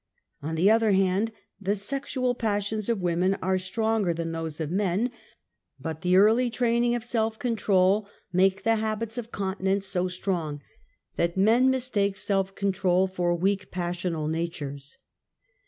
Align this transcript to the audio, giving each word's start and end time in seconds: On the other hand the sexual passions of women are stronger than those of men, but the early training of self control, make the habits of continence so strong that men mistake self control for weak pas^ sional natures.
On 0.41 0.55
the 0.55 0.71
other 0.71 0.93
hand 0.93 1.31
the 1.59 1.75
sexual 1.75 2.33
passions 2.33 2.89
of 2.89 3.03
women 3.03 3.37
are 3.39 3.59
stronger 3.59 4.15
than 4.15 4.31
those 4.31 4.59
of 4.59 4.71
men, 4.71 5.11
but 5.79 6.01
the 6.01 6.15
early 6.17 6.49
training 6.49 6.95
of 6.95 7.05
self 7.05 7.37
control, 7.37 8.07
make 8.33 8.63
the 8.63 8.77
habits 8.77 9.19
of 9.19 9.31
continence 9.31 9.85
so 9.85 10.07
strong 10.07 10.59
that 11.17 11.37
men 11.37 11.69
mistake 11.69 12.17
self 12.17 12.55
control 12.55 13.05
for 13.05 13.35
weak 13.35 13.71
pas^ 13.71 13.93
sional 13.95 14.27
natures. 14.27 14.97